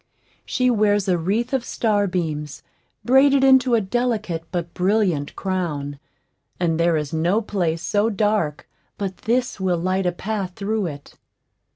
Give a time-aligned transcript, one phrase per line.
[0.47, 2.63] She wears a wreath of starbeams,
[3.05, 5.99] braided into a delicate but brilliant crown;
[6.59, 8.67] and there is no place so dark
[8.97, 11.13] but this will light a path through it.